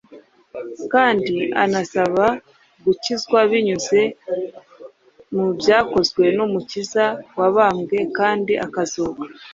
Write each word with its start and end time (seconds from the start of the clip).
kandi 0.93 1.35
anasaba 1.63 2.25
gukizwa 2.85 3.39
binyuze 3.51 4.01
mu 5.35 5.45
byakozwe 5.59 6.23
n’Umukiza 6.37 7.05
wabambwe 7.37 7.97
kandi 8.17 8.53
akazuka. 8.65 9.21